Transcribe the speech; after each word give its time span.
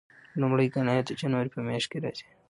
لومړۍ 0.41 0.67
ګڼه 0.75 0.91
یې 0.97 1.03
د 1.05 1.09
جنوري 1.19 1.49
په 1.53 1.59
میاشت 1.67 1.87
کې 1.91 1.97
راځي. 2.03 2.25